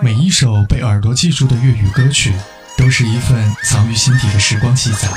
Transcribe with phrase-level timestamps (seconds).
[0.00, 2.32] 每一首被耳朵记住的粤语歌曲，
[2.78, 5.08] 都是一份藏于心底的时光记载。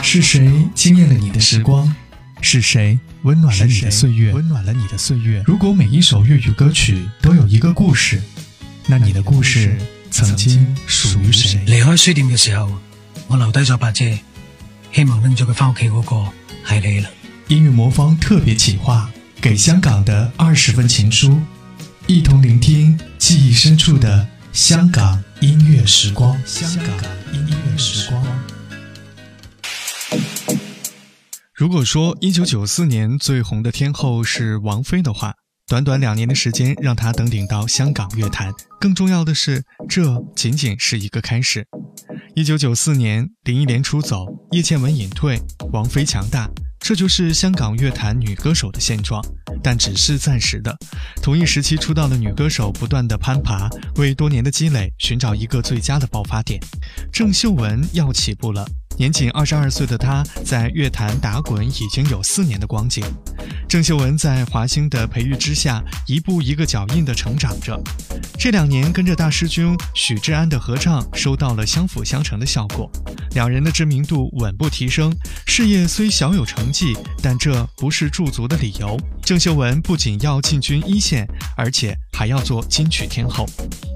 [0.00, 1.92] 是谁惊艳了你的时光？
[2.40, 4.32] 是谁温暖了你的岁月？
[4.32, 5.42] 温暖了你的岁月。
[5.44, 8.22] 如果每一首粤语歌曲都有一个故事，
[8.86, 9.76] 那你的故事
[10.10, 11.62] 曾经属于谁？
[11.66, 12.72] 离开书店嘅时候，
[13.28, 14.04] 我留低咗把遮，
[14.92, 16.32] 希望拎咗佢翻屋企嗰个
[16.66, 17.10] 系你啦。
[17.48, 19.10] 音乐魔方特别企划，
[19.40, 21.40] 给香港的二十份情书，
[22.06, 26.38] 一同聆听记忆深处的香港音乐时光。
[26.44, 26.96] 香港
[27.32, 28.22] 音乐时光。
[31.54, 35.34] 如果说一九九四年最红的天后是王菲的话，
[35.68, 38.50] 短短两年的时间让她登顶到香港乐坛。
[38.80, 41.66] 更重要的是，这仅仅是一个开始。
[42.34, 45.38] 一九九四年，林忆莲出走，叶倩文隐退，
[45.70, 46.48] 王菲强大，
[46.80, 49.22] 这就是香港乐坛女歌手的现状。
[49.62, 50.74] 但只是暂时的。
[51.20, 56.58] 同一时期出道的女歌手不断的攀爬，为多年的积累寻找一个最佳的爆发点。
[57.12, 58.66] 郑秀文要起步了。
[58.96, 63.04] 年仅二十二岁的她，在乐坛打滚已经有四年的光景。
[63.68, 67.78] 郑秀文在华星的培育之下，一步一个脚印地成长着。
[68.38, 72.90] 这两年跟着大师兄许志安的合唱，收到了相辅相成的效果，
[73.32, 75.14] 两人的知名度稳步提升。
[75.46, 78.98] 事业虽小有成绩，但这不是驻足的理由。
[79.22, 83.46] 郑秀文不仅要进军一线，而且还要做金曲天后。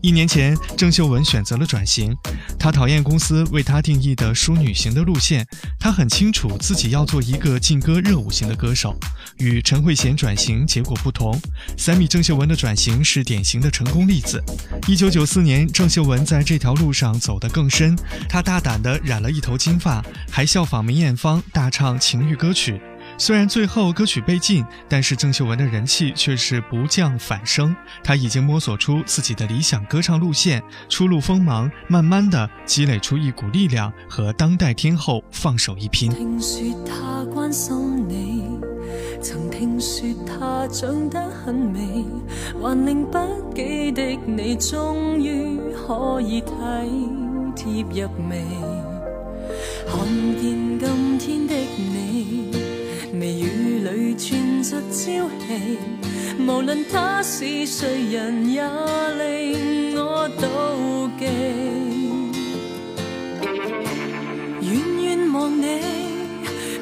[0.00, 2.14] 一年前，郑秀文选择了转型。
[2.58, 5.44] 她讨厌公司为她定义的淑女型的路线，
[5.78, 8.96] 她很清楚自己要做一个劲歌热舞型的歌手。
[9.38, 11.38] 与陈慧娴转型结果不同，
[11.76, 14.42] 三米郑秀文的转型是典型的成功例子。
[14.86, 17.96] 一九九四年，郑秀文在这条路上走得更深，
[18.28, 22.80] 她大胆地染了一头金发，还效仿梅艳芳大唱情欲歌曲。
[23.20, 27.74] 虽然最后歌曲被禁，但是郑秀文的人气却是不降反升。
[28.02, 36.12] 她已经摸索出自己的理想歌唱路线，初露锋芒，慢慢的积累出一股力量，和当代天后放手一拼。
[36.12, 38.44] 听说他关心你，
[39.20, 42.06] 曾听说他长得很美，
[42.62, 43.18] 还令不
[43.52, 46.40] 羁的你终于可以
[47.56, 48.40] 体贴入微，
[49.88, 50.06] 看
[50.40, 52.57] 见今天的你。
[56.40, 61.26] 无论他是谁人，也令我妒忌。
[64.62, 64.68] 远
[65.02, 65.66] 远望你，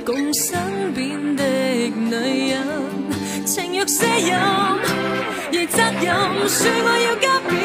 [0.05, 1.43] 共身边的
[1.89, 2.57] 女人，
[3.47, 4.39] 情若卸任，
[5.53, 6.15] 亦责任，
[6.49, 7.57] 说我要加变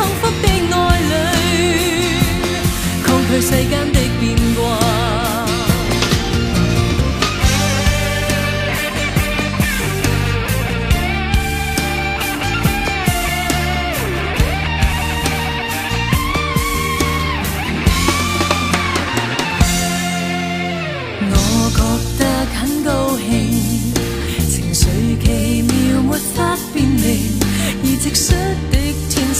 [0.00, 0.80] 幸福的爱
[1.10, 1.12] 侣，
[3.04, 3.99] 抗拒世间的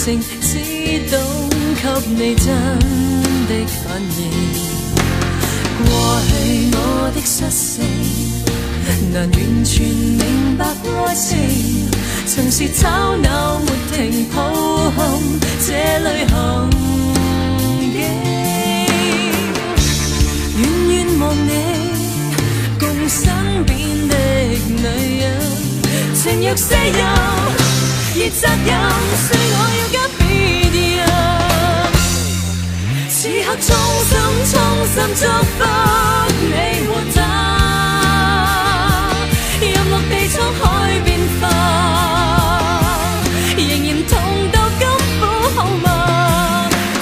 [0.02, 0.08] 只
[1.10, 1.14] 懂
[1.76, 2.46] 给你真
[3.46, 3.52] 的
[3.84, 4.18] 反应。
[5.84, 5.88] 过
[6.26, 6.30] 去
[6.72, 6.76] 我
[7.14, 7.84] 的失性，
[9.12, 11.28] 难完全明白爱情。
[12.26, 14.38] 曾是吵闹没停，抱
[14.96, 14.98] 憾
[15.66, 15.68] 这
[15.98, 16.34] 旅行
[17.92, 17.94] 径。
[20.56, 21.52] 远远望你，
[22.78, 23.20] 共身
[23.66, 23.76] 边
[24.08, 24.14] 的
[24.66, 24.82] 女
[25.20, 25.24] 人，
[26.14, 26.98] 情若卸任，
[28.14, 29.58] 亦责任，说我
[29.94, 30.00] 要。
[33.12, 33.68] 此刻衷
[34.08, 34.12] 心
[34.50, 35.58] 衷心祝福
[36.40, 36.54] 你
[36.86, 37.18] 和他，
[39.60, 40.62] 任落地沧海
[41.04, 41.08] 变
[41.38, 41.42] 化，
[43.58, 44.10] 仍然痛
[44.50, 44.82] 到金
[45.20, 45.22] 虎
[45.54, 45.86] 后马。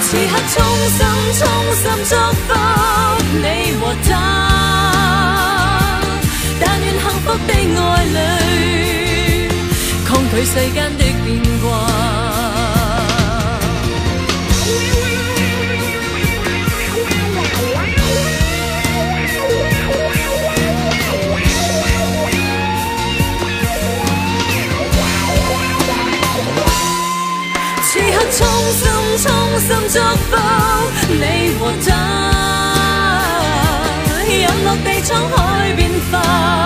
[0.01, 0.57] 此刻衷
[0.97, 0.99] 心
[1.39, 1.41] 衷
[1.77, 2.11] 心祝
[2.45, 2.49] 福
[3.37, 3.45] 你
[3.79, 4.11] 和他，
[6.59, 8.17] 但愿幸福的爱侣，
[10.41, 11.27] 随世间的变
[11.61, 11.67] 卦。
[27.83, 28.39] 此刻衷
[28.71, 28.81] 心
[29.17, 29.27] 衷
[29.59, 29.99] 心祝
[30.29, 30.31] 福
[31.09, 31.87] 你和他，
[34.25, 34.29] 日
[34.63, 35.37] 落地沧海
[35.73, 36.58] 变化。